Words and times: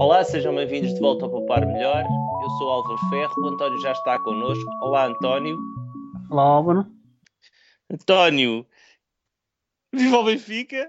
Olá, 0.00 0.24
sejam 0.24 0.54
bem-vindos 0.54 0.94
de 0.94 0.98
volta 0.98 1.26
ao 1.26 1.30
Poupar 1.30 1.66
Melhor. 1.66 2.02
Eu 2.42 2.50
sou 2.56 2.68
o 2.68 2.70
Álvaro 2.70 2.98
Ferro, 3.10 3.34
o 3.36 3.48
António 3.48 3.78
já 3.82 3.92
está 3.92 4.18
connosco. 4.18 4.64
Olá, 4.80 5.04
António. 5.04 5.58
Olá, 6.30 6.42
Álvaro. 6.42 6.86
António, 7.92 8.66
viva 9.92 10.16
o 10.16 10.24
Benfica! 10.24 10.88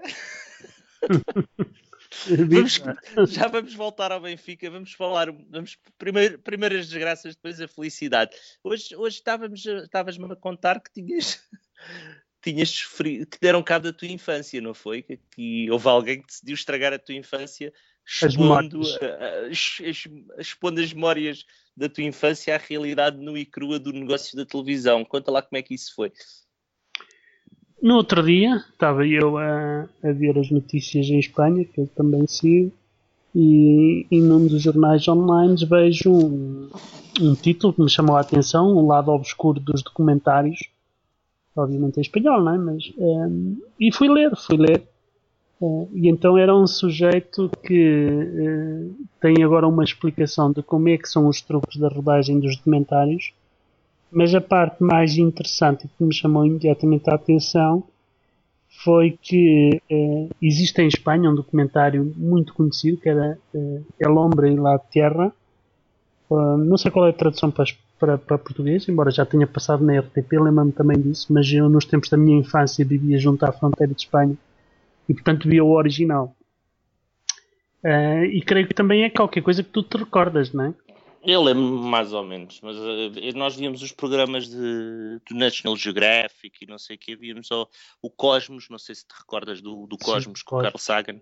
vamos, 2.48 2.82
já 3.28 3.48
vamos 3.48 3.74
voltar 3.74 4.12
ao 4.12 4.20
Benfica, 4.22 4.70
vamos 4.70 4.94
falar, 4.94 5.30
vamos 5.30 5.76
primeiro, 5.98 6.38
primeiras 6.38 6.88
desgraças, 6.88 7.34
depois 7.34 7.60
a 7.60 7.68
felicidade. 7.68 8.34
Hoje, 8.64 8.96
hoje 8.96 9.16
estávamos, 9.16 9.66
estavas-me 9.66 10.32
a 10.32 10.36
contar 10.36 10.80
que 10.80 10.90
tinhas, 10.90 11.38
tinhas 12.42 12.70
sofrido, 12.70 13.26
que 13.26 13.38
deram 13.38 13.62
cabo 13.62 13.84
da 13.84 13.92
tua 13.92 14.08
infância, 14.08 14.58
não 14.62 14.72
foi? 14.72 15.02
Que, 15.02 15.18
que 15.18 15.70
houve 15.70 15.86
alguém 15.86 16.22
que 16.22 16.28
decidiu 16.28 16.54
estragar 16.54 16.94
a 16.94 16.98
tua 16.98 17.14
infância 17.14 17.70
expondo 18.06 18.80
as, 19.50 19.78
as, 19.88 20.08
expondo 20.38 20.80
as 20.80 20.92
memórias 20.92 21.44
da 21.76 21.88
tua 21.88 22.04
infância 22.04 22.54
à 22.54 22.58
realidade 22.58 23.16
nua 23.16 23.38
e 23.38 23.46
crua 23.46 23.78
do 23.78 23.92
negócio 23.92 24.36
da 24.36 24.44
televisão. 24.44 25.04
Conta 25.04 25.30
lá 25.30 25.42
como 25.42 25.58
é 25.58 25.62
que 25.62 25.74
isso 25.74 25.94
foi. 25.94 26.12
No 27.82 27.96
outro 27.96 28.22
dia 28.22 28.64
estava 28.72 29.06
eu 29.06 29.38
a, 29.38 29.88
a 30.04 30.12
ver 30.12 30.38
as 30.38 30.50
notícias 30.50 31.06
em 31.06 31.18
Espanha, 31.18 31.64
que 31.64 31.80
eu 31.80 31.88
também 31.88 32.26
sigo, 32.28 32.72
e, 33.34 34.06
e 34.10 34.20
num 34.20 34.46
dos 34.46 34.62
jornais 34.62 35.08
online 35.08 35.56
vejo 35.66 36.12
um, 36.12 36.70
um 37.20 37.34
título 37.34 37.72
que 37.72 37.82
me 37.82 37.90
chamou 37.90 38.16
a 38.16 38.20
atenção, 38.20 38.68
o 38.68 38.84
um 38.84 38.86
lado 38.86 39.10
obscuro 39.10 39.58
dos 39.58 39.82
documentários, 39.82 40.60
obviamente 41.56 41.96
em 41.96 42.02
espanhol, 42.02 42.42
não 42.42 42.54
é? 42.54 42.58
Mas, 42.58 42.92
um, 42.96 43.60
e 43.80 43.92
fui 43.92 44.08
ler, 44.08 44.30
fui 44.36 44.56
ler. 44.56 44.86
Uh, 45.62 45.88
e 45.94 46.08
então 46.08 46.36
era 46.36 46.56
um 46.56 46.66
sujeito 46.66 47.48
que 47.62 48.08
uh, 48.08 48.94
tem 49.20 49.44
agora 49.44 49.68
uma 49.68 49.84
explicação 49.84 50.50
de 50.50 50.60
como 50.60 50.88
é 50.88 50.98
que 50.98 51.08
são 51.08 51.28
os 51.28 51.40
truques 51.40 51.78
da 51.78 51.88
rodagem 51.88 52.40
dos 52.40 52.56
documentários 52.56 53.32
mas 54.12 54.34
a 54.34 54.40
parte 54.42 54.82
mais 54.84 55.16
interessante 55.16 55.88
que 55.88 56.04
me 56.04 56.14
chamou 56.14 56.44
imediatamente 56.44 57.08
a 57.08 57.14
atenção 57.14 57.82
foi 58.84 59.18
que 59.20 59.80
eh, 59.88 60.28
existe 60.40 60.82
em 60.82 60.86
Espanha 60.86 61.30
um 61.30 61.34
documentário 61.34 62.12
muito 62.16 62.52
conhecido 62.52 62.98
que 62.98 63.08
era 63.08 63.38
eh, 63.54 63.80
El 63.98 64.16
Hombre 64.18 64.52
e 64.52 64.56
la 64.56 64.78
Tierra. 64.78 65.32
Uh, 66.28 66.56
não 66.56 66.78
sei 66.78 66.90
qual 66.90 67.06
é 67.06 67.10
a 67.10 67.12
tradução 67.12 67.50
para, 67.50 67.64
para, 67.98 68.18
para, 68.18 68.38
português, 68.38 68.88
embora 68.88 69.10
já 69.10 69.24
tenha 69.26 69.46
passado 69.46 69.84
na 69.84 69.98
RTP, 69.98 70.32
lembro-me 70.32 70.72
também 70.72 70.98
disso, 70.98 71.30
mas 71.30 71.50
eu 71.52 71.68
nos 71.68 71.84
tempos 71.84 72.08
da 72.08 72.16
minha 72.16 72.38
infância 72.38 72.84
vivia 72.84 73.18
junto 73.18 73.44
à 73.44 73.52
fronteira 73.52 73.92
de 73.92 74.00
Espanha 74.00 74.36
e 75.08 75.14
portanto 75.14 75.48
via 75.48 75.64
o 75.64 75.72
original. 75.72 76.36
Uh, 77.84 78.24
e 78.24 78.40
creio 78.42 78.68
que 78.68 78.74
também 78.74 79.02
é 79.02 79.10
qualquer 79.10 79.42
coisa 79.42 79.62
que 79.62 79.70
tu 79.70 79.82
te 79.82 79.96
recordas, 79.96 80.52
não 80.52 80.66
é? 80.66 80.74
Eu 81.24 81.42
lembro 81.42 81.78
mais 81.78 82.12
ou 82.12 82.24
menos, 82.24 82.60
mas 82.62 82.76
uh, 82.76 83.36
nós 83.36 83.56
víamos 83.56 83.82
os 83.82 83.92
programas 83.92 84.48
de, 84.48 85.20
do 85.28 85.34
National 85.34 85.76
Geographic 85.76 86.64
e 86.64 86.66
não 86.66 86.78
sei 86.78 86.96
o 86.96 86.98
que, 86.98 87.16
víamos 87.16 87.50
o, 87.50 87.68
o 88.00 88.10
Cosmos, 88.10 88.68
não 88.68 88.78
sei 88.78 88.94
se 88.94 89.06
te 89.06 89.14
recordas 89.16 89.60
do, 89.60 89.86
do 89.86 89.96
Cosmos 89.98 90.40
Sim, 90.40 90.44
com 90.44 90.56
o 90.58 90.62
Carl 90.62 90.78
Sagan. 90.78 91.20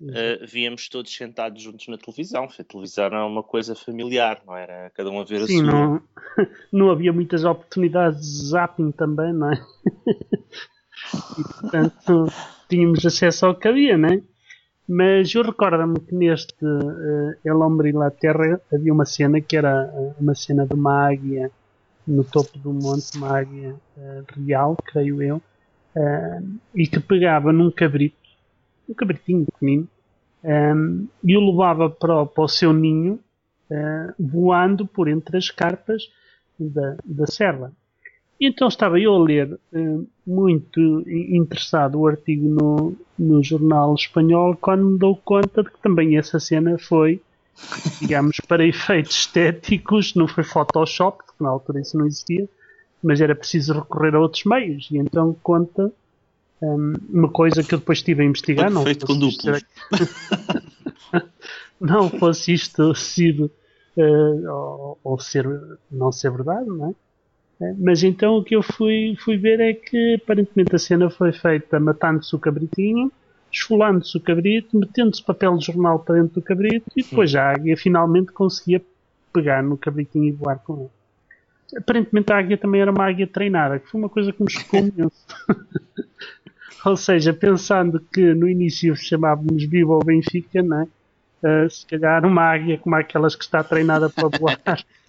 Uh, 0.00 0.44
víamos 0.46 0.88
todos 0.88 1.14
sentados 1.14 1.62
juntos 1.62 1.86
na 1.86 1.96
televisão. 1.96 2.44
A 2.44 2.64
televisão 2.64 3.04
era 3.04 3.24
uma 3.24 3.42
coisa 3.42 3.74
familiar, 3.74 4.42
não 4.44 4.56
era? 4.56 4.90
Cada 4.90 5.10
um 5.10 5.20
a 5.20 5.24
ver 5.24 5.46
Sim, 5.46 5.62
a 5.62 5.70
sua. 5.70 5.72
Não, 5.72 6.02
não 6.72 6.90
havia 6.90 7.12
muitas 7.12 7.44
oportunidades 7.44 8.20
de 8.20 8.46
zapping 8.48 8.90
também, 8.90 9.32
não 9.32 9.52
é? 9.52 9.62
e 11.38 11.42
portanto 11.42 12.26
tínhamos 12.72 13.04
acesso 13.04 13.44
ao 13.44 13.54
que 13.54 13.68
havia, 13.68 13.98
não 13.98 14.08
é? 14.08 14.22
Mas 14.88 15.34
eu 15.34 15.42
recordo-me 15.42 16.00
que 16.00 16.14
neste 16.14 16.64
uh, 16.64 17.34
El 17.44 17.60
Hombre 17.60 17.90
e 17.90 17.92
la 17.92 18.10
Terra 18.10 18.60
havia 18.72 18.92
uma 18.92 19.04
cena 19.04 19.40
que 19.40 19.56
era 19.56 19.90
uh, 19.92 20.14
uma 20.18 20.34
cena 20.34 20.66
de 20.66 20.74
uma 20.74 21.06
águia 21.06 21.50
no 22.06 22.24
topo 22.24 22.58
do 22.58 22.72
monte, 22.72 23.16
uma 23.16 23.38
águia 23.38 23.74
uh, 23.96 24.24
real, 24.34 24.76
creio 24.84 25.22
eu, 25.22 25.36
uh, 25.36 26.58
e 26.74 26.86
que 26.86 26.98
pegava 26.98 27.52
num 27.52 27.70
cabrito, 27.70 28.16
um 28.88 28.94
cabritinho 28.94 29.44
pequenino, 29.44 29.86
um, 30.42 31.06
e 31.22 31.36
o 31.36 31.50
levava 31.50 31.90
para, 31.90 32.26
para 32.26 32.44
o 32.44 32.48
seu 32.48 32.72
ninho, 32.72 33.20
voando 34.18 34.86
por 34.86 35.08
entre 35.08 35.38
as 35.38 35.50
carpas 35.50 36.02
da, 36.58 36.96
da 37.02 37.26
serra. 37.26 37.72
E 38.42 38.48
então 38.48 38.66
estava 38.66 38.98
eu 38.98 39.14
a 39.14 39.22
ler 39.22 39.56
uh, 39.72 40.08
muito 40.26 40.80
interessado 41.06 42.00
o 42.00 42.08
artigo 42.08 42.48
no, 42.48 42.96
no 43.16 43.40
jornal 43.40 43.94
espanhol 43.94 44.56
quando 44.60 44.84
me 44.84 44.98
dou 44.98 45.14
conta 45.14 45.62
de 45.62 45.70
que 45.70 45.78
também 45.80 46.18
essa 46.18 46.40
cena 46.40 46.76
foi, 46.76 47.22
digamos, 48.00 48.38
para 48.48 48.66
efeitos 48.66 49.14
estéticos, 49.14 50.16
não 50.16 50.26
foi 50.26 50.42
Photoshop, 50.42 51.18
porque 51.18 51.44
na 51.44 51.50
altura 51.50 51.82
isso 51.82 51.96
não 51.96 52.04
existia, 52.04 52.48
mas 53.00 53.20
era 53.20 53.32
preciso 53.32 53.74
recorrer 53.74 54.16
a 54.16 54.18
outros 54.18 54.42
meios. 54.44 54.88
E 54.90 54.98
então 54.98 55.36
conta 55.40 55.92
um, 56.60 56.94
uma 57.10 57.28
coisa 57.28 57.62
que 57.62 57.72
eu 57.72 57.78
depois 57.78 57.98
estive 57.98 58.22
a 58.22 58.26
investigar. 58.26 58.64
Foi 58.64 58.74
não 58.74 58.82
feito 58.82 59.06
com 59.06 59.16
duplos. 59.16 59.64
não 61.80 62.10
fosse 62.10 62.54
isto 62.54 62.92
sido 62.96 63.48
uh, 63.96 64.50
ou, 64.50 64.98
ou, 65.04 65.20
ser, 65.20 65.48
não 65.88 66.10
ser 66.10 66.32
verdade, 66.32 66.66
não 66.66 66.88
é? 66.90 66.94
Mas 67.78 68.02
então 68.02 68.36
o 68.36 68.44
que 68.44 68.56
eu 68.56 68.62
fui, 68.62 69.16
fui 69.18 69.36
ver 69.36 69.60
é 69.60 69.72
que 69.72 70.14
aparentemente 70.22 70.74
a 70.74 70.78
cena 70.78 71.10
foi 71.10 71.32
feita 71.32 71.78
matando-se 71.78 72.34
o 72.34 72.38
cabritinho, 72.38 73.10
esfolando-se 73.52 74.16
o 74.16 74.20
cabrito, 74.20 74.76
metendo-se 74.76 75.22
papel 75.22 75.56
de 75.56 75.66
jornal 75.66 75.98
para 75.98 76.16
dentro 76.16 76.34
do 76.34 76.42
cabrito 76.42 76.90
e 76.96 77.02
depois 77.02 77.34
a 77.34 77.50
águia 77.50 77.76
finalmente 77.76 78.32
conseguia 78.32 78.82
pegar 79.32 79.62
no 79.62 79.76
cabritinho 79.76 80.24
e 80.24 80.32
voar 80.32 80.58
com 80.58 80.80
ele. 80.80 81.78
Aparentemente 81.78 82.32
a 82.32 82.38
águia 82.38 82.58
também 82.58 82.80
era 82.80 82.90
uma 82.90 83.06
águia 83.06 83.26
treinada, 83.26 83.78
que 83.78 83.88
foi 83.88 84.00
uma 84.00 84.08
coisa 84.08 84.32
que 84.32 84.42
me 84.42 84.50
chocou 84.50 84.80
imenso. 84.80 85.26
Ou 86.84 86.96
seja, 86.96 87.32
pensando 87.32 88.00
que 88.12 88.34
no 88.34 88.48
início 88.48 88.94
chamávamos 88.96 89.64
Viva 89.64 89.92
o 89.92 90.00
Benfica, 90.00 90.62
não 90.62 90.80
é? 90.80 90.86
Uh, 91.44 91.70
se 91.70 91.84
calhar 91.86 92.24
uma 92.24 92.42
águia 92.42 92.78
como 92.78 92.94
aquelas 92.94 93.34
que 93.34 93.44
está 93.44 93.64
treinada 93.64 94.08
para 94.08 94.28
voar 94.28 94.58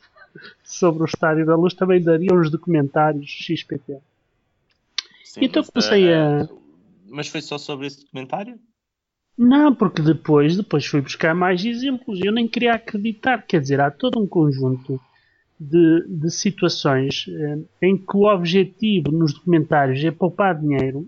sobre 0.63 1.03
o 1.03 1.05
Estádio 1.05 1.45
da 1.45 1.55
Luz 1.55 1.73
também 1.73 2.01
daria 2.01 2.33
uns 2.33 2.49
documentários 2.49 3.29
XPT. 3.29 3.97
Sim, 5.23 5.45
então 5.45 5.63
comecei 5.63 6.13
a. 6.13 6.47
Mas 7.07 7.27
foi 7.27 7.41
só 7.41 7.57
sobre 7.57 7.88
esse 7.88 8.01
documentário? 8.01 8.59
Não, 9.38 9.73
porque 9.73 10.01
depois, 10.01 10.55
depois 10.55 10.85
fui 10.85 11.01
buscar 11.01 11.33
mais 11.33 11.66
exemplos. 11.66 12.19
Eu 12.23 12.31
nem 12.31 12.47
queria 12.47 12.73
acreditar. 12.73 13.44
Quer 13.45 13.61
dizer, 13.61 13.81
há 13.81 13.89
todo 13.89 14.19
um 14.19 14.27
conjunto 14.27 14.99
de, 15.59 16.05
de 16.07 16.29
situações 16.29 17.25
eh, 17.27 17.57
em 17.81 17.97
que 17.97 18.15
o 18.15 18.31
objetivo 18.31 19.11
nos 19.11 19.33
documentários 19.33 20.03
é 20.03 20.11
poupar 20.11 20.59
dinheiro, 20.59 21.07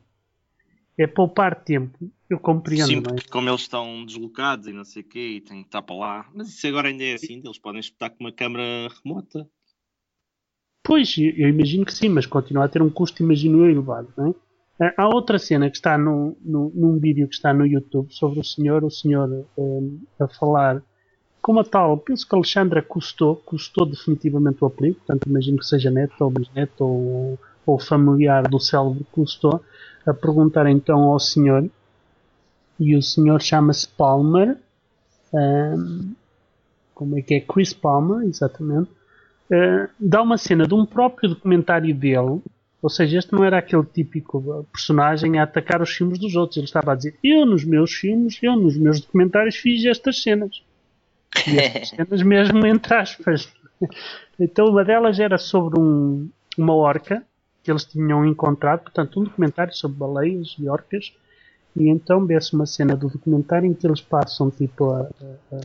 é 0.98 1.08
poupar 1.08 1.64
tempo. 1.64 2.12
Eu 2.30 2.40
compreendo. 2.40 2.88
Sim, 2.88 2.98
é? 2.98 3.02
porque 3.02 3.28
é? 3.28 3.32
como 3.32 3.50
eles 3.50 3.62
estão 3.62 4.06
deslocados 4.06 4.68
e 4.68 4.74
não 4.74 4.84
sei 4.84 5.02
o 5.02 5.06
quê, 5.06 5.20
e 5.20 5.42
têm 5.42 5.62
que 5.62 5.68
estar 5.68 5.82
para 5.82 5.96
lá. 5.96 6.30
Mas 6.34 6.50
isso 6.50 6.66
agora 6.68 6.88
ainda 6.88 7.04
é 7.04 7.14
assim, 7.14 7.42
eles 7.44 7.58
podem 7.58 7.80
espetar 7.80 8.10
com 8.10 8.24
uma 8.24 8.32
câmara 8.32 8.64
remota. 9.04 9.48
Pois, 10.84 11.16
eu 11.18 11.50
imagino 11.50 11.86
que 11.86 11.94
sim, 11.94 12.10
mas 12.10 12.26
continua 12.26 12.66
a 12.66 12.70
ter 12.70 12.82
um 12.82 12.90
custo, 12.90 13.24
imagino 13.24 13.66
eu, 13.66 13.72
elevado, 13.72 14.14
não 14.16 14.28
é? 14.28 14.36
Ah, 14.80 14.94
há 14.98 15.08
outra 15.08 15.40
cena 15.40 15.70
que 15.70 15.78
está 15.78 15.98
no, 15.98 16.38
no, 16.42 16.72
num 16.76 17.00
vídeo 17.00 17.28
que 17.28 17.34
está 17.34 17.54
no 17.54 17.66
YouTube 17.66 18.14
sobre 18.14 18.40
o 18.40 18.44
senhor, 18.44 18.84
o 18.84 18.92
senhor 18.92 19.48
um, 19.58 20.00
a 20.20 20.28
falar 20.28 20.84
como 21.42 21.60
a 21.60 21.64
tal, 21.64 21.98
penso 22.00 22.28
que 22.28 22.36
Alexandra 22.36 22.82
custou, 22.82 23.36
custou 23.36 23.86
definitivamente 23.86 24.64
o 24.64 24.66
apelido, 24.66 24.98
portanto 24.98 25.30
imagino 25.30 25.60
que 25.60 25.66
seja 25.66 25.92
neto 25.92 26.16
ou 26.20 26.32
bisneto 26.32 26.84
ou, 26.84 27.40
ou 27.66 27.80
familiar 27.80 28.44
do 28.44 28.60
célebre 28.60 29.06
custou, 29.12 29.64
a 30.06 30.14
perguntar 30.14 30.68
então 30.68 31.04
ao 31.04 31.20
senhor, 31.20 31.68
e 32.80 32.96
o 32.96 33.02
senhor 33.02 33.42
chama-se 33.42 33.88
Palmer, 33.88 34.58
um, 35.34 36.14
como 36.94 37.18
é 37.18 37.22
que 37.22 37.36
é? 37.36 37.40
Chris 37.42 37.74
Palmer, 37.74 38.28
exatamente, 38.28 38.90
uh, 39.52 39.90
dá 40.00 40.22
uma 40.22 40.38
cena 40.38 40.68
de 40.68 40.74
um 40.74 40.86
próprio 40.86 41.30
documentário 41.30 41.94
dele, 41.94 42.42
ou 42.82 42.90
seja, 42.90 43.18
este 43.18 43.34
não 43.34 43.44
era 43.44 43.58
aquele 43.58 43.84
típico 43.84 44.68
personagem 44.72 45.40
a 45.40 45.44
atacar 45.44 45.82
os 45.82 45.90
filmes 45.90 46.20
dos 46.20 46.36
outros. 46.36 46.58
Ele 46.58 46.68
estava 46.68 46.92
a 46.92 46.96
dizer: 46.96 47.18
Eu, 47.24 47.44
nos 47.44 47.66
meus 47.66 47.92
filmes, 47.92 48.38
eu, 48.44 48.56
nos 48.56 48.78
meus 48.78 49.02
documentários, 49.02 49.56
fiz 49.56 49.84
estas 49.86 50.22
cenas. 50.22 50.62
E 51.48 51.58
estas 51.58 51.90
cenas, 51.98 52.22
mesmo 52.22 52.64
entre 52.68 52.94
aspas. 52.94 53.52
Então, 54.40 54.68
uma 54.68 54.86
delas 54.86 55.20
era 55.20 55.40
sobre 55.40 55.80
um, 55.80 56.30
uma 56.56 56.76
orca 56.76 57.26
que 57.66 57.72
eles 57.72 57.84
tinham 57.84 58.24
encontrado, 58.24 58.84
portanto, 58.84 59.20
um 59.20 59.24
documentário 59.24 59.74
sobre 59.76 59.98
baleias 59.98 60.56
e 60.60 60.70
orcas. 60.70 61.12
E 61.76 61.90
então 61.90 62.24
vê-se 62.26 62.54
uma 62.54 62.68
cena 62.68 62.96
do 62.96 63.10
documentário 63.10 63.66
em 63.68 63.74
que 63.74 63.86
eles 63.86 64.00
passam 64.00 64.52
tipo 64.52 64.92
a, 64.92 65.02
a, 65.52 65.56
a 65.56 65.62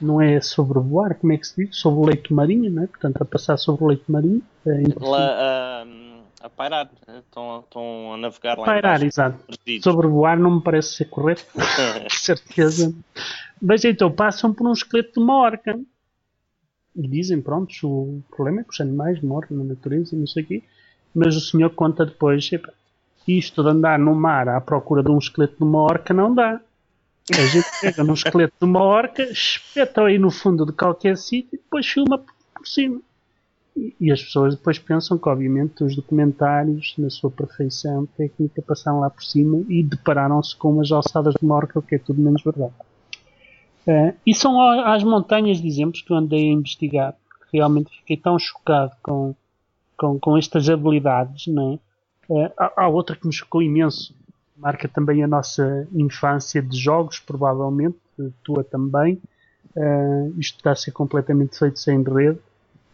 não 0.00 0.20
é 0.20 0.40
sobrevoar, 0.40 1.16
como 1.16 1.32
é 1.32 1.36
que 1.36 1.46
se 1.46 1.64
diz? 1.64 1.76
Sobre 1.76 2.00
o 2.00 2.06
leito 2.06 2.32
marinho, 2.32 2.70
não 2.70 2.84
é? 2.84 2.86
Portanto, 2.86 3.20
a 3.20 3.24
passar 3.24 3.56
sobre 3.56 3.84
o 3.84 3.88
leito 3.88 4.04
marinho. 4.10 4.40
É 4.64 5.04
La, 5.04 5.84
A 6.40 6.48
pairar, 6.48 6.88
estão, 7.18 7.60
estão 7.60 8.14
a 8.14 8.16
navegar 8.16 8.56
lá 8.56 8.64
Pairar, 8.64 8.98
embaixo, 8.98 9.06
exato. 9.06 9.38
perdidos. 9.44 9.82
Sobrevoar 9.82 10.38
não 10.38 10.56
me 10.56 10.62
parece 10.62 10.94
ser 10.94 11.06
correto, 11.06 11.44
com 11.52 12.10
certeza. 12.10 12.94
Mas 13.60 13.84
então 13.84 14.10
passam 14.12 14.54
por 14.54 14.68
um 14.68 14.72
esqueleto 14.72 15.14
de 15.14 15.18
uma 15.18 15.36
orca. 15.36 15.76
E 16.94 17.08
dizem, 17.08 17.40
pronto, 17.42 17.72
o 17.84 18.22
problema 18.30 18.60
é 18.60 18.64
que 18.64 18.70
os 18.70 18.80
animais 18.80 19.20
morrem 19.20 19.58
na 19.58 19.64
natureza, 19.64 20.16
não 20.16 20.28
sei 20.28 20.44
o 20.44 20.46
quê. 20.46 20.62
Mas 21.14 21.36
o 21.36 21.40
senhor 21.40 21.70
conta 21.70 22.04
depois, 22.06 22.48
"Epá, 22.52 22.70
isto 23.26 23.62
de 23.62 23.68
andar 23.70 23.98
no 23.98 24.14
mar 24.14 24.48
à 24.48 24.60
procura 24.60 25.02
de 25.02 25.10
um 25.10 25.18
esqueleto 25.18 25.56
de 25.56 25.64
uma 25.64 25.80
orca 25.82 26.14
não 26.14 26.34
dá. 26.34 26.60
A 27.30 27.46
gente 27.46 27.66
pega 27.80 28.02
num 28.02 28.14
esqueleto 28.14 28.54
de 28.58 28.64
uma 28.64 28.82
orca, 28.82 29.22
espeta 29.22 30.02
aí 30.02 30.18
no 30.18 30.30
fundo 30.30 30.64
de 30.64 30.72
qualquer 30.72 31.16
sítio 31.18 31.50
e 31.54 31.58
depois 31.58 31.86
filma 31.86 32.18
por 32.18 32.66
cima. 32.66 33.00
E- 34.00 34.10
as 34.10 34.22
pessoas 34.22 34.56
depois 34.56 34.78
pensam 34.78 35.18
que, 35.18 35.28
obviamente, 35.28 35.84
os 35.84 35.94
documentários, 35.94 36.94
na 36.98 37.10
sua 37.10 37.30
perfeição 37.30 38.06
técnica, 38.16 38.62
passaram 38.62 39.00
lá 39.00 39.10
por 39.10 39.22
cima 39.22 39.62
e 39.68 39.82
depararam-se 39.82 40.56
com 40.56 40.72
umas 40.72 40.90
alçadas 40.90 41.34
de 41.34 41.44
uma 41.44 41.54
orca, 41.54 41.78
o 41.78 41.82
que 41.82 41.94
é 41.96 41.98
tudo 41.98 42.20
menos 42.20 42.42
verdade. 42.42 42.72
Eh, 43.86 44.14
e 44.26 44.34
são 44.34 44.60
a- 44.60 44.94
às 44.94 45.02
montanhas 45.04 45.60
de 45.60 45.68
exemplos 45.68 46.02
que 46.02 46.12
eu 46.12 46.16
andei 46.16 46.48
a 46.50 46.52
investigar, 46.52 47.14
realmente 47.52 47.90
fiquei 47.98 48.16
tão 48.16 48.38
chocado 48.38 48.92
com, 49.02 49.34
com, 49.98 50.18
com 50.18 50.38
estas 50.38 50.70
habilidades. 50.70 51.48
Não 51.48 51.74
é? 51.74 51.78
Eh, 52.30 52.52
há, 52.56 52.84
há 52.84 52.88
outra 52.88 53.16
que 53.16 53.26
me 53.26 53.32
chocou 53.32 53.62
imenso, 53.62 54.14
marca 54.56 54.88
também 54.88 55.22
a 55.22 55.26
nossa 55.26 55.86
infância 55.92 56.62
de 56.62 56.78
jogos, 56.78 57.18
provavelmente, 57.18 57.98
tua 58.42 58.64
também. 58.64 59.20
Eh, 59.76 60.30
isto 60.38 60.56
está 60.56 60.72
a 60.72 60.76
ser 60.76 60.92
completamente 60.92 61.58
feito 61.58 61.78
sem 61.78 62.02
rede, 62.02 62.38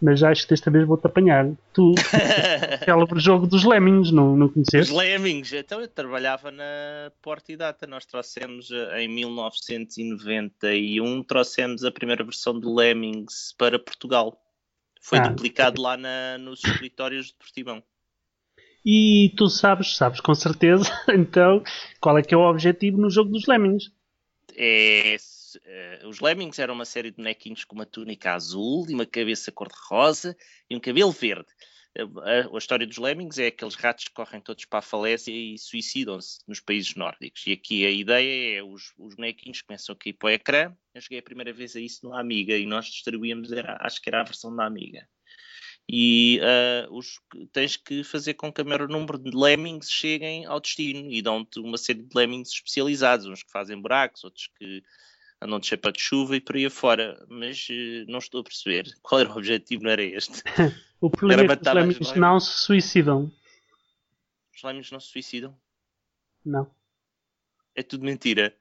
mas 0.00 0.22
acho 0.22 0.42
que 0.42 0.50
desta 0.50 0.70
vez 0.70 0.86
vou-te 0.86 1.06
apanhar. 1.06 1.50
Tu, 1.72 1.94
célebre 2.84 3.20
jogo 3.20 3.46
dos 3.46 3.64
Lemmings, 3.64 4.10
não, 4.10 4.36
não 4.36 4.46
Os 4.46 4.52
conheceste? 4.52 4.94
Lemmings, 4.94 5.52
então 5.52 5.80
eu 5.80 5.88
trabalhava 5.88 6.50
na 6.50 7.10
Porta 7.22 7.52
e 7.52 7.56
Data, 7.56 7.86
nós 7.86 8.04
trouxemos 8.04 8.70
eh, 8.70 9.02
em 9.02 9.08
1991, 9.08 11.22
trouxemos 11.22 11.84
a 11.84 11.90
primeira 11.90 12.22
versão 12.22 12.58
de 12.58 12.66
Lemmings 12.66 13.54
para 13.56 13.78
Portugal. 13.78 14.38
Foi 15.04 15.18
Ah, 15.18 15.28
duplicado 15.28 15.82
lá 15.82 15.98
na- 15.98 16.38
nos 16.38 16.64
escritórios 16.64 17.26
de 17.26 17.34
Portimão. 17.34 17.82
E 18.84 19.32
tu 19.36 19.48
sabes, 19.48 19.96
sabes 19.96 20.20
com 20.20 20.34
certeza, 20.34 20.84
então, 21.12 21.62
qual 22.00 22.16
é 22.16 22.22
que 22.22 22.32
é 22.32 22.36
o 22.36 22.48
objetivo 22.48 22.96
no 22.98 23.10
jogo 23.10 23.30
dos 23.30 23.46
Lemmings? 23.46 23.92
É, 24.56 25.16
eh, 25.64 26.00
os 26.06 26.20
Lemmings 26.20 26.58
eram 26.58 26.74
uma 26.74 26.86
série 26.86 27.10
de 27.10 27.16
bonequinhos 27.18 27.64
com 27.64 27.74
uma 27.74 27.84
túnica 27.84 28.32
azul 28.32 28.86
e 28.88 28.94
uma 28.94 29.04
cabeça 29.04 29.52
cor-de-rosa 29.52 30.34
e 30.70 30.76
um 30.76 30.80
cabelo 30.80 31.10
verde. 31.12 31.48
A, 31.96 32.54
a- 32.54 32.58
história 32.58 32.86
dos 32.86 32.98
Lemmings 32.98 33.38
é 33.38 33.46
aqueles 33.46 33.74
ratos 33.74 34.04
que 34.06 34.14
correm 34.14 34.40
todos 34.40 34.64
para 34.64 34.80
a 34.80 34.82
falésia 34.82 35.32
e 35.32 35.56
suicidam-se 35.58 36.40
nos 36.46 36.60
países 36.60 36.94
nórdicos. 36.94 37.46
E 37.46 37.52
aqui 37.52 37.86
a 37.86 37.90
ideia 37.90 38.58
é 38.58 38.62
os, 38.62 38.92
os 38.98 39.14
bonequinhos 39.14 39.62
começam 39.62 39.94
a 39.94 39.96
cair 39.96 40.14
para 40.14 40.26
o 40.26 40.30
ecrã. 40.30 40.76
Eu 40.92 41.00
cheguei 41.00 41.18
a 41.18 41.22
primeira 41.22 41.52
vez 41.52 41.76
a 41.76 41.80
isso 41.80 42.04
no 42.04 42.14
Amiga 42.14 42.56
e 42.56 42.66
nós 42.66 42.86
distribuíamos, 42.86 43.52
era, 43.52 43.78
acho 43.80 44.00
que 44.00 44.08
era 44.08 44.20
a 44.20 44.24
versão 44.24 44.54
da 44.54 44.66
Amiga. 44.66 45.08
E 45.88 46.40
ah, 46.42 46.88
os, 46.90 47.20
tens 47.52 47.76
que 47.76 48.02
fazer 48.02 48.34
com 48.34 48.52
que 48.52 48.62
o 48.62 48.64
maior 48.64 48.88
número 48.88 49.18
de 49.18 49.30
lemmings 49.36 49.90
cheguem 49.90 50.46
ao 50.46 50.60
destino 50.60 51.12
e 51.12 51.20
dão-te 51.20 51.60
uma 51.60 51.76
série 51.76 52.02
de 52.02 52.16
lemmings 52.16 52.50
especializados, 52.50 53.26
uns 53.26 53.42
que 53.42 53.50
fazem 53.52 53.80
buracos, 53.80 54.24
outros 54.24 54.48
que 54.58 54.82
andam 55.42 55.60
de 55.60 55.66
chapéu 55.66 55.92
de 55.92 56.00
chuva 56.00 56.36
e 56.36 56.40
por 56.40 56.56
aí 56.56 56.66
afora. 56.66 57.22
Mas 57.28 57.66
eh, 57.70 58.04
não 58.08 58.18
estou 58.18 58.40
a 58.40 58.44
perceber 58.44 58.86
qual 59.02 59.20
era 59.20 59.30
o 59.30 59.36
objetivo, 59.36 59.84
não 59.84 59.90
era 59.90 60.02
este. 60.02 60.42
O 61.04 61.10
problema 61.10 61.42
é 61.42 61.56
que 61.56 61.62
os 61.62 61.74
Lemmings 61.74 62.14
não 62.14 62.40
se 62.40 62.50
suicidam. 62.60 63.30
Os 64.56 64.62
lemmings 64.62 64.90
não 64.90 64.98
se 64.98 65.08
suicidam. 65.08 65.54
Não. 66.42 66.70
É 67.74 67.82
tudo 67.82 68.06
mentira. 68.06 68.56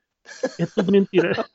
É 0.60 0.66
tudo 0.66 0.92
mentira. 0.92 1.34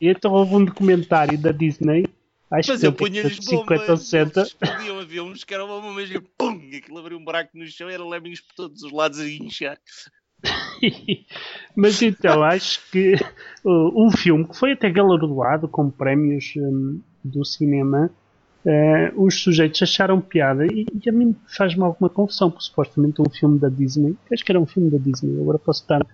E 0.00 0.08
então 0.08 0.32
houve 0.32 0.54
um 0.54 0.64
documentário 0.64 1.36
da 1.36 1.52
Disney, 1.52 2.06
acho 2.50 2.70
Mas 2.70 2.80
que 2.80 2.86
eu 2.86 2.92
punha-lhes 2.92 3.36
50 3.36 3.66
bombas. 3.66 3.88
ou 3.88 3.96
60, 3.96 4.40
Eles 4.40 4.56
explodiam, 4.62 5.26
uns 5.26 5.44
que 5.44 5.54
eram 5.54 5.66
uma 5.66 5.80
bomba 5.80 6.02
e 6.02 6.20
pum! 6.20 6.70
Aquilo 6.74 6.98
abriu 6.98 7.18
um 7.18 7.24
buraco 7.24 7.50
no 7.58 7.66
chão 7.66 7.90
e 7.90 7.94
era 7.94 8.04
lemmings 8.04 8.40
por 8.40 8.54
todos 8.54 8.82
os 8.82 8.92
lados 8.92 9.20
a 9.20 9.28
inchar. 9.28 9.78
Mas 11.76 12.00
então, 12.00 12.42
acho 12.42 12.90
que 12.90 13.16
uh, 13.64 14.06
um 14.06 14.10
filme 14.10 14.48
que 14.48 14.56
foi 14.56 14.72
até 14.72 14.88
galardoado 14.88 15.68
com 15.68 15.90
prémios 15.90 16.54
hum, 16.56 17.02
do 17.22 17.44
cinema, 17.44 18.10
uh, 18.66 19.22
os 19.22 19.40
sujeitos 19.42 19.80
acharam 19.82 20.20
piada 20.20 20.66
e, 20.66 20.86
e 20.92 21.08
a 21.08 21.12
mim 21.12 21.34
faz-me 21.46 21.82
alguma 21.82 22.10
confusão, 22.10 22.50
porque 22.50 22.64
supostamente 22.64 23.22
um 23.22 23.30
filme 23.30 23.58
da 23.58 23.68
Disney, 23.68 24.16
acho 24.32 24.44
que 24.44 24.52
era 24.52 24.60
um 24.60 24.66
filme 24.66 24.90
da 24.90 24.98
Disney, 24.98 25.40
agora 25.40 25.58
posso 25.58 25.82
estar 25.82 26.04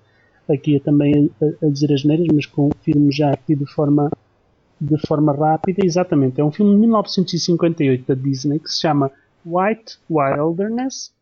aqui 0.48 0.78
também 0.80 1.30
a, 1.40 1.66
a 1.66 1.70
dizer 1.70 1.92
as 1.92 2.04
neiras, 2.04 2.26
mas 2.32 2.46
confirmo 2.46 3.10
já 3.10 3.30
aqui 3.32 3.56
de 3.56 3.66
forma, 3.66 4.10
de 4.80 4.98
forma 5.06 5.32
rápida, 5.32 5.84
exatamente, 5.84 6.40
é 6.40 6.44
um 6.44 6.52
filme 6.52 6.72
de 6.74 6.80
1958 6.80 8.06
da 8.06 8.14
Disney 8.14 8.58
que 8.58 8.70
se 8.70 8.80
chama 8.80 9.10
White 9.44 9.98
Wilderness, 10.10 11.12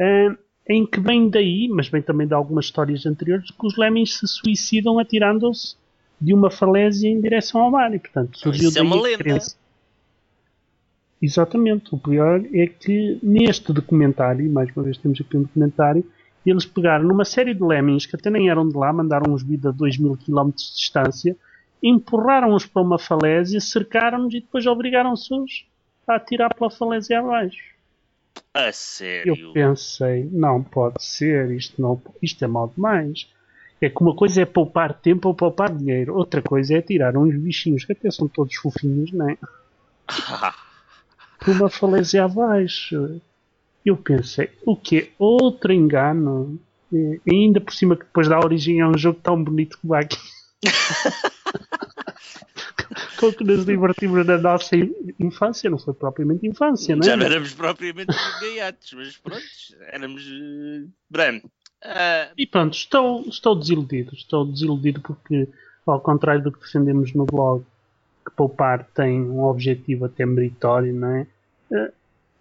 uh, 0.00 0.36
em 0.68 0.84
que 0.84 1.00
vem 1.00 1.30
daí, 1.30 1.66
mas 1.68 1.88
vem 1.88 2.02
também 2.02 2.26
de 2.26 2.34
algumas 2.34 2.66
histórias 2.66 3.06
anteriores, 3.06 3.50
que 3.50 3.66
os 3.66 3.76
lemmings 3.78 4.18
se 4.18 4.28
suicidam 4.28 4.98
atirando-se 4.98 5.76
de 6.20 6.34
uma 6.34 6.50
falésia 6.50 7.08
em 7.08 7.20
direção 7.20 7.62
ao 7.62 7.70
mar. 7.70 7.94
E, 7.94 7.98
portanto, 7.98 8.38
surgiu 8.38 8.68
Isso 8.68 8.78
é 8.78 8.82
daí 8.82 8.86
uma 8.86 8.96
a 8.96 9.00
lenda. 9.00 9.18
crença. 9.18 9.56
Exatamente. 11.20 11.94
O 11.94 11.98
pior 11.98 12.42
é 12.52 12.66
que 12.66 13.18
neste 13.22 13.72
documentário, 13.72 14.44
e 14.44 14.48
mais 14.48 14.74
uma 14.74 14.84
vez 14.84 14.96
temos 14.98 15.20
aqui 15.20 15.36
um 15.36 15.42
documentário, 15.42 16.04
eles 16.46 16.64
pegaram 16.64 17.04
numa 17.04 17.24
série 17.24 17.54
de 17.54 17.62
lemmings 17.62 18.06
que 18.06 18.16
até 18.16 18.30
nem 18.30 18.48
eram 18.48 18.68
de 18.68 18.76
lá, 18.76 18.92
mandaram 18.92 19.32
uns 19.32 19.42
vida 19.42 19.68
a 19.68 19.72
2 19.72 19.98
mil 19.98 20.16
km 20.16 20.50
de 20.50 20.74
distância, 20.74 21.36
empurraram-os 21.82 22.66
para 22.66 22.82
uma 22.82 22.98
falésia, 22.98 23.60
cercaram-nos 23.60 24.34
e 24.34 24.40
depois 24.40 24.66
obrigaram-se 24.66 25.34
a 26.06 26.14
atirar 26.16 26.54
pela 26.54 26.70
falésia 26.70 27.20
abaixo. 27.20 27.76
A 28.54 28.66
Eu 28.68 28.72
sério. 28.72 29.52
pensei, 29.52 30.28
não 30.32 30.62
pode 30.62 31.04
ser, 31.04 31.50
isto, 31.50 31.80
não, 31.80 32.00
isto 32.22 32.44
é 32.44 32.48
mal 32.48 32.72
demais. 32.74 33.28
É 33.80 33.88
que 33.88 34.00
uma 34.00 34.14
coisa 34.14 34.42
é 34.42 34.44
poupar 34.44 34.94
tempo 34.94 35.28
ou 35.28 35.34
poupar 35.34 35.72
dinheiro, 35.72 36.16
outra 36.16 36.42
coisa 36.42 36.74
é 36.76 36.82
tirar 36.82 37.16
uns 37.16 37.36
bichinhos 37.36 37.84
que 37.84 37.92
até 37.92 38.10
são 38.10 38.26
todos 38.26 38.56
fofinhos, 38.56 39.12
não 39.12 39.28
é? 39.28 39.36
Por 41.48 41.56
uma 41.56 41.70
falésia 41.70 42.24
abaixo. 42.24 43.22
Eu 43.82 43.96
pensei, 43.96 44.50
o 44.66 44.76
que 44.76 45.12
Outro 45.18 45.72
engano. 45.72 46.60
E 46.92 47.18
ainda 47.26 47.58
por 47.58 47.72
cima 47.72 47.96
que 47.96 48.04
depois 48.04 48.28
dá 48.28 48.38
origem 48.38 48.82
a 48.82 48.88
um 48.88 48.98
jogo 48.98 49.18
tão 49.22 49.42
bonito 49.42 49.78
como 49.80 49.94
aqui. 49.94 50.18
Com 53.18 53.32
que 53.32 53.44
nos 53.44 53.64
divertimos 53.64 54.26
na 54.26 54.36
nossa 54.36 54.76
infância, 55.18 55.70
não 55.70 55.78
foi 55.78 55.94
propriamente 55.94 56.46
infância, 56.46 56.94
não 56.94 57.02
é? 57.02 57.06
Já 57.06 57.16
não 57.16 57.24
éramos 57.26 57.54
propriamente 57.54 58.14
gaiatos, 58.40 58.92
mas 58.92 59.16
pronto, 59.16 59.42
éramos. 59.90 60.26
Uh, 60.26 60.90
ah, 61.82 62.28
E 62.36 62.46
pronto, 62.46 62.74
estou, 62.74 63.24
estou 63.26 63.56
desiludido. 63.56 64.14
Estou 64.14 64.44
desiludido 64.44 65.00
porque, 65.00 65.48
ao 65.86 66.00
contrário 66.00 66.42
do 66.42 66.52
que 66.52 66.60
defendemos 66.60 67.14
no 67.14 67.24
blog, 67.24 67.64
que 68.24 68.32
poupar 68.36 68.84
tem 68.94 69.22
um 69.22 69.42
objetivo 69.44 70.04
até 70.04 70.26
meritório, 70.26 70.94
não 70.94 71.08
é? 71.08 71.26
Eh, 71.72 71.92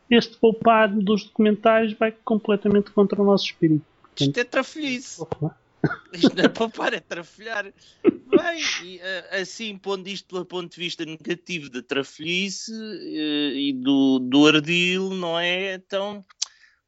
Este 0.10 0.38
poupar 0.38 0.90
dos 0.90 1.26
documentários 1.26 1.94
vai 1.94 2.14
completamente 2.24 2.92
contra 2.92 3.22
o 3.22 3.26
nosso 3.26 3.46
espírito. 3.46 3.86
isto 4.18 4.40
é 4.40 4.44
trafolhice. 4.44 5.22
Isto 6.12 6.36
não 6.36 6.44
é 6.44 6.48
poupar, 6.48 6.94
é 6.94 7.00
trafolhar. 7.00 7.66
Bem, 8.04 8.64
e, 8.84 9.00
ah, 9.00 9.42
assim, 9.42 9.78
pondo 9.78 10.08
isto 10.10 10.28
pelo 10.28 10.44
ponto 10.44 10.74
de 10.74 10.80
vista 10.80 11.06
negativo 11.06 11.70
da 11.70 11.84
trafolhice 11.84 12.72
eh, 12.74 13.54
e 13.54 13.74
do, 13.74 14.18
do 14.20 14.48
ardil, 14.48 15.12
não 15.12 15.40
é? 15.40 15.76
Então, 15.76 16.26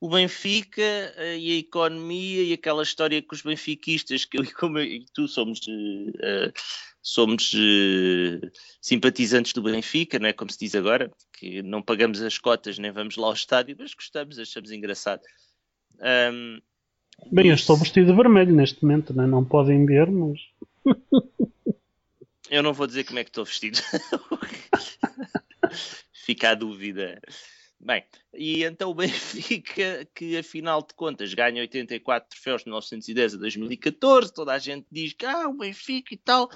o 0.02 0.10
Benfica 0.10 0.82
eh, 0.82 1.38
e 1.38 1.52
a 1.52 1.60
economia 1.60 2.44
e 2.44 2.54
aquela 2.54 2.84
história 2.84 3.22
que 3.22 3.34
os 3.34 3.42
benfiquistas, 3.42 4.26
que 4.26 4.40
eu 4.40 4.44
e 4.44 4.52
como 4.52 4.80
eu 4.80 4.84
e 4.86 5.06
tu 5.14 5.28
somos, 5.28 5.60
eh, 5.68 6.12
eh, 6.22 6.54
somos 7.02 7.54
eh, 7.56 8.50
simpatizantes 8.82 9.54
do 9.54 9.62
Benfica, 9.62 10.20
não 10.20 10.28
é? 10.28 10.34
Como 10.34 10.52
se 10.52 10.60
diz 10.60 10.76
agora, 10.76 11.10
que 11.34 11.62
não 11.62 11.82
pagamos 11.82 12.22
as 12.22 12.38
cotas 12.38 12.78
nem 12.78 12.92
vamos 12.92 13.16
lá 13.16 13.28
ao 13.28 13.34
estádio, 13.34 13.76
mas 13.80 13.94
gostamos, 13.94 14.38
achamos 14.38 14.72
engraçado. 14.72 15.22
Ahm, 16.02 16.60
Bem, 17.32 17.50
eu 17.50 17.56
estou 17.56 17.78
vestido 17.78 18.08
de 18.08 18.16
vermelho 18.16 18.54
neste 18.54 18.84
momento, 18.84 19.14
não, 19.14 19.24
é? 19.24 19.28
não 19.28 19.44
podem 19.44 19.86
ver, 19.86 20.10
mas. 20.10 20.40
Eu 22.50 22.64
não 22.64 22.74
vou 22.74 22.88
dizer 22.88 23.04
como 23.04 23.20
é 23.20 23.24
que 23.24 23.30
estou 23.30 23.46
vestido. 23.46 23.78
Fica 26.12 26.50
a 26.50 26.56
dúvida. 26.56 27.22
Bem, 27.82 28.04
e 28.34 28.64
então 28.66 28.92
o 28.92 28.94
Benfica, 28.94 30.06
que 30.14 30.38
afinal 30.38 30.82
de 30.86 30.94
contas 30.94 31.34
ganha 31.34 31.62
84 31.62 32.30
troféus 32.30 32.64
de 32.64 32.68
1910 32.68 33.36
a 33.36 33.38
2014, 33.38 34.34
toda 34.34 34.54
a 34.54 34.60
gente 34.60 34.86
diz 34.92 35.14
que 35.14 35.26
ah, 35.26 35.48
o 35.48 35.58
Benfica 35.58 36.14
e 36.14 36.18
tal. 36.18 36.50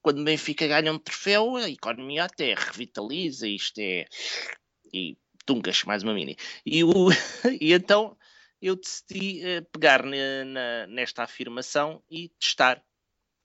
Quando 0.00 0.20
o 0.20 0.24
Benfica 0.24 0.68
ganha 0.68 0.92
um 0.92 0.98
troféu, 0.98 1.56
a 1.56 1.68
economia 1.68 2.24
até 2.24 2.54
revitaliza, 2.54 3.48
isto 3.48 3.80
é. 3.80 4.06
E 4.94 5.18
Tuncas, 5.44 5.82
mais 5.82 6.04
uma 6.04 6.14
mini. 6.14 6.36
E, 6.64 6.84
o, 6.84 7.08
e 7.60 7.72
então 7.72 8.16
eu 8.62 8.76
decidi 8.76 9.42
uh, 9.44 9.64
pegar 9.72 10.04
nesta 10.88 11.24
afirmação 11.24 12.00
e 12.08 12.28
testar, 12.38 12.80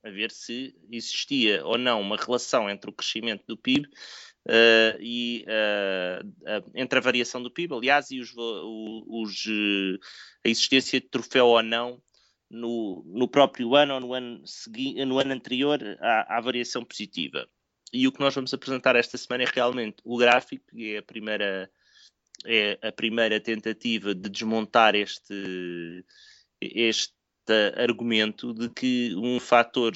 a 0.06 0.10
ver 0.10 0.30
se 0.30 0.76
existia 0.92 1.66
ou 1.66 1.80
não 1.80 2.00
uma 2.00 2.18
relação 2.18 2.70
entre 2.70 2.92
o 2.92 2.94
crescimento 2.94 3.44
do 3.48 3.58
PIB 3.58 3.90
uh, 4.48 4.98
e 5.00 5.46
uh, 5.48 6.72
entre 6.76 7.00
a 7.00 7.02
variação 7.02 7.42
do 7.42 7.52
PIB, 7.52 7.74
aliás, 7.74 8.12
e 8.12 8.20
os, 8.20 8.34
os, 8.36 9.46
a 10.46 10.50
existência 10.50 11.00
de 11.00 11.08
troféu 11.08 11.48
ou 11.48 11.64
não 11.64 12.02
no, 12.50 13.04
no 13.08 13.28
próprio 13.28 13.76
ano 13.76 13.96
ou 13.96 14.00
no 14.00 14.14
ano, 14.14 14.42
segui, 14.46 15.04
no 15.06 15.20
ano 15.20 15.34
anterior 15.34 15.80
à, 16.00 16.38
à, 16.38 16.42
variação 16.42 16.86
positiva. 16.86 17.48
E 17.92 18.08
o 18.08 18.12
que 18.12 18.20
nós 18.20 18.34
vamos 18.34 18.54
apresentar 18.54 18.96
esta 18.96 19.18
semana 19.18 19.44
é 19.44 19.48
realmente 19.52 19.98
o 20.04 20.18
gráfico, 20.18 20.66
que 20.72 20.96
é 20.96 20.98
a 21.00 21.04
primeira, 21.04 21.70
é 22.46 22.80
a 22.82 22.92
primeira 22.92 23.40
tentativa 23.40 24.14
de 24.14 24.30
desmontar 24.30 24.96
este, 24.96 26.06
este 26.62 27.14
argumento 27.76 28.54
de 28.54 28.70
que 28.70 29.16
um 29.16 29.40
fator 29.40 29.94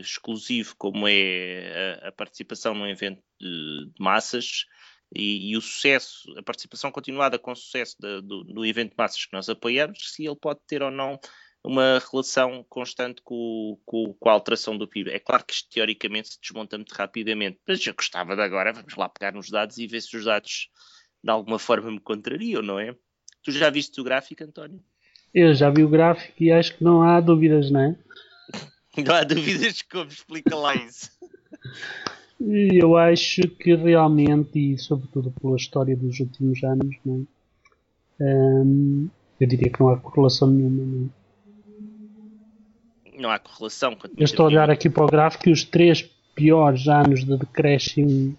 exclusivo 0.00 0.74
como 0.76 1.06
é 1.08 1.98
a, 2.02 2.12
participação 2.12 2.74
num 2.74 2.86
evento 2.86 3.22
de, 3.40 3.90
massas 3.98 4.66
e, 5.14 5.50
e, 5.50 5.56
o 5.56 5.60
sucesso, 5.60 6.32
a 6.38 6.42
participação 6.42 6.92
continuada 6.92 7.38
com 7.38 7.54
sucesso 7.54 7.96
de, 7.98 8.20
do, 8.22 8.44
do 8.44 8.64
evento 8.64 8.90
de 8.90 8.96
massas 8.96 9.24
que 9.24 9.32
nós 9.32 9.48
apoiamos, 9.48 10.12
se 10.12 10.24
ele 10.24 10.36
pode 10.36 10.60
ter 10.66 10.82
ou 10.82 10.90
não 10.90 11.18
uma 11.62 11.98
relação 12.10 12.64
constante 12.68 13.20
com, 13.22 13.78
com, 13.84 14.14
com, 14.14 14.28
a 14.28 14.32
alteração 14.32 14.76
do 14.76 14.88
PIB. 14.88 15.10
É 15.10 15.18
claro 15.18 15.44
que 15.44 15.52
isto 15.52 15.68
teoricamente 15.68 16.28
se 16.30 16.40
desmonta 16.40 16.78
muito 16.78 16.92
rapidamente, 16.92 17.60
mas 17.66 17.86
eu 17.86 17.94
gostava 17.94 18.34
de 18.34 18.42
agora, 18.42 18.72
vamos 18.72 18.94
lá 18.96 19.08
pegar 19.08 19.32
nos 19.32 19.50
dados 19.50 19.76
e 19.78 19.86
ver 19.86 20.00
se 20.00 20.16
os 20.16 20.24
dados 20.24 20.70
de 21.22 21.30
alguma 21.30 21.58
forma 21.58 21.90
me 21.90 22.00
contrariam, 22.00 22.62
não 22.62 22.78
é? 22.78 22.96
Tu 23.42 23.52
já 23.52 23.68
viste 23.68 24.00
o 24.00 24.04
gráfico, 24.04 24.42
António? 24.42 24.82
Eu 25.34 25.54
já 25.54 25.70
vi 25.70 25.84
o 25.84 25.88
gráfico 25.88 26.42
e 26.42 26.50
acho 26.50 26.76
que 26.76 26.84
não 26.84 27.02
há 27.02 27.20
dúvidas, 27.20 27.70
não 27.70 27.80
é? 27.80 27.96
Não 28.96 29.14
há 29.14 29.22
dúvidas 29.22 29.82
como 29.82 30.10
explica 30.10 30.56
lá 30.56 30.74
isso. 30.74 31.10
Eu 32.40 32.96
acho 32.96 33.42
que 33.42 33.74
realmente, 33.74 34.58
e 34.58 34.78
sobretudo 34.78 35.30
pela 35.40 35.56
história 35.56 35.96
dos 35.96 36.18
últimos 36.20 36.62
anos, 36.64 36.96
não 37.04 37.26
é? 38.18 38.24
um, 38.24 39.08
eu 39.38 39.46
diria 39.46 39.70
que 39.70 39.80
não 39.80 39.90
há 39.90 39.96
correlação 39.98 40.48
nenhuma. 40.48 40.84
Não 40.84 41.06
é? 41.06 41.20
não 43.20 43.30
há 43.30 43.38
correlação. 43.38 43.96
Eu 44.16 44.24
estou 44.24 44.44
a 44.44 44.48
olhar 44.48 44.70
aqui 44.70 44.88
para 44.88 45.04
o 45.04 45.06
gráfico 45.06 45.48
e 45.48 45.52
os 45.52 45.62
três 45.62 46.02
piores 46.34 46.88
anos 46.88 47.24
de 47.24 47.36
decréscimo 47.36 48.36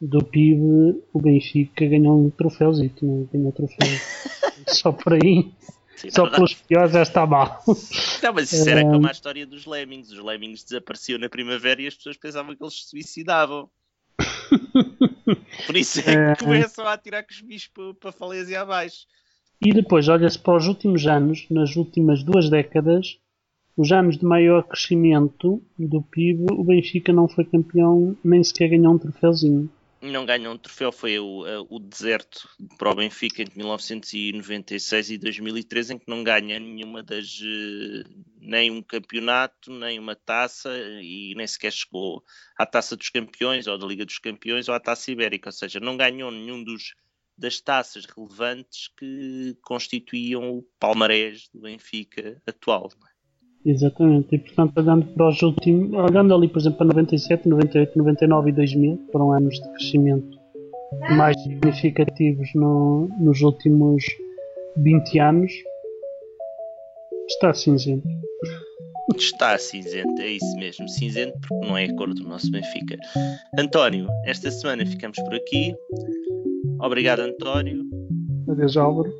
do 0.00 0.22
PIB, 0.22 1.02
o 1.12 1.20
Benfica 1.20 1.86
ganhou 1.86 2.24
um 2.24 2.30
troféuzito, 2.30 3.04
não 3.04 3.28
ganhou 3.32 3.52
troféu. 3.52 3.88
Só 4.68 4.92
por 4.92 5.14
aí. 5.14 5.52
Sim, 5.96 6.10
Só 6.10 6.28
pelos 6.28 6.54
piores 6.54 6.92
já 6.92 7.02
está 7.02 7.26
mal. 7.26 7.62
Não, 8.22 8.32
mas 8.32 8.52
isso 8.52 8.68
era 8.68 8.82
como 8.82 9.06
a 9.06 9.12
história 9.12 9.46
dos 9.46 9.64
Lemmings. 9.66 10.10
Os 10.10 10.18
Lemmings 10.18 10.64
desapareciam 10.64 11.18
na 11.18 11.28
primavera 11.28 11.80
e 11.80 11.86
as 11.86 11.94
pessoas 11.94 12.16
pensavam 12.16 12.54
que 12.54 12.62
eles 12.62 12.82
se 12.82 12.90
suicidavam. 12.90 13.70
Por 15.66 15.76
isso 15.76 16.00
é 16.00 16.34
que 16.34 16.44
começam 16.44 16.86
a 16.86 16.92
atirar 16.92 17.22
com 17.24 17.32
os 17.32 17.40
bichos 17.40 17.68
para, 17.68 17.94
para 17.94 18.10
a 18.10 18.12
falésia 18.12 18.60
abaixo. 18.60 19.06
E 19.64 19.72
depois 19.72 20.08
olha-se 20.08 20.38
para 20.38 20.56
os 20.56 20.66
últimos 20.66 21.06
anos, 21.06 21.46
nas 21.48 21.76
últimas 21.76 22.22
duas 22.22 22.50
décadas, 22.50 23.18
os 23.76 23.90
anos 23.90 24.18
de 24.18 24.24
maior 24.24 24.62
crescimento 24.64 25.62
do 25.78 26.02
PIB, 26.02 26.46
o 26.52 26.64
Benfica 26.64 27.12
não 27.12 27.28
foi 27.28 27.44
campeão, 27.44 28.16
nem 28.22 28.42
sequer 28.42 28.68
ganhou 28.68 28.94
um 28.94 28.98
troféuzinho. 28.98 29.70
Não 30.04 30.26
ganhou 30.26 30.52
um 30.52 30.58
troféu, 30.58 30.92
foi 30.92 31.18
o, 31.18 31.66
o 31.70 31.78
deserto 31.78 32.46
para 32.76 32.90
o 32.90 32.94
Benfica 32.94 33.40
entre 33.40 33.56
1996 33.56 35.10
e 35.10 35.18
2013, 35.18 35.94
em 35.94 35.98
que 35.98 36.10
não 36.10 36.22
ganha 36.22 36.58
nenhuma 36.58 37.02
das. 37.02 37.40
Eh, 37.42 38.04
nem 38.38 38.70
um 38.70 38.82
campeonato, 38.82 39.72
nem 39.72 39.98
uma 39.98 40.14
taça, 40.14 40.70
e 41.00 41.34
nem 41.34 41.46
sequer 41.46 41.72
chegou 41.72 42.22
à 42.58 42.66
taça 42.66 42.94
dos 42.94 43.08
campeões, 43.08 43.66
ou 43.66 43.78
da 43.78 43.86
Liga 43.86 44.04
dos 44.04 44.18
Campeões, 44.18 44.68
ou 44.68 44.74
à 44.74 44.80
taça 44.80 45.10
ibérica, 45.10 45.48
ou 45.48 45.52
seja, 45.52 45.80
não 45.80 45.96
ganhou 45.96 46.30
nenhum 46.30 46.62
dos 46.62 46.94
das 47.36 47.60
taças 47.60 48.04
relevantes 48.04 48.88
que 48.96 49.56
constituíam 49.62 50.50
o 50.50 50.62
palmarés 50.78 51.48
do 51.48 51.62
Benfica 51.62 52.40
atual. 52.46 52.90
É? 53.08 53.13
Exatamente, 53.66 54.34
e 54.34 54.38
portanto 54.38 54.76
olhando 54.76 55.06
para 55.06 55.28
os 55.28 55.40
últimos, 55.42 55.92
olhando 55.94 56.34
ali 56.34 56.48
por 56.48 56.58
exemplo 56.58 56.78
para 56.78 56.88
97, 56.88 57.48
98, 57.48 57.96
99 57.96 58.50
e 58.50 58.52
2000, 58.52 59.00
foram 59.10 59.32
anos 59.32 59.54
de 59.54 59.72
crescimento 59.72 60.38
mais 61.16 61.40
significativos 61.42 62.48
no, 62.54 63.08
nos 63.18 63.40
últimos 63.40 64.04
20 64.76 65.18
anos, 65.18 65.52
está 67.28 67.54
cinzento. 67.54 68.06
Está 69.16 69.58
cinzento, 69.58 70.20
é 70.20 70.28
isso 70.28 70.56
mesmo, 70.56 70.88
cinzento 70.88 71.38
porque 71.40 71.66
não 71.66 71.76
é 71.76 71.84
a 71.84 71.94
cor 71.94 72.12
do 72.12 72.22
nosso 72.24 72.50
Benfica. 72.50 72.96
António, 73.58 74.06
esta 74.24 74.50
semana 74.50 74.84
ficamos 74.86 75.18
por 75.20 75.34
aqui. 75.34 75.74
Obrigado, 76.80 77.20
António. 77.20 77.82
Adeus, 78.48 78.76
Álvaro. 78.76 79.10